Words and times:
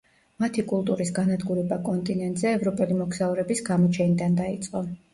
მათი 0.43 0.63
კულტურის 0.71 1.11
განადგურება 1.17 1.79
კონტინენტზე 1.91 2.51
ევროპელი 2.57 3.01
მოგზაურების 3.05 3.65
გამოჩენიდან 3.73 4.45
დაიწყო. 4.45 4.89